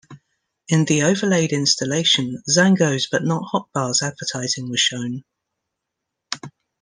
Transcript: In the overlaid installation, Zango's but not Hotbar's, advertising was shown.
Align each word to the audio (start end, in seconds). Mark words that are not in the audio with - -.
In 0.67 0.85
the 0.85 1.03
overlaid 1.03 1.51
installation, 1.51 2.41
Zango's 2.49 3.07
but 3.11 3.21
not 3.23 3.43
Hotbar's, 3.53 4.01
advertising 4.01 4.67
was 4.67 4.79
shown. 4.79 5.23